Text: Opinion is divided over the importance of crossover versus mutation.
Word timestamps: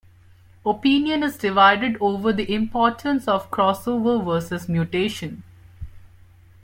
Opinion 0.65 1.21
is 1.21 1.37
divided 1.37 1.95
over 2.01 2.33
the 2.33 2.51
importance 2.51 3.27
of 3.27 3.51
crossover 3.51 4.25
versus 4.25 4.67
mutation. 4.67 5.43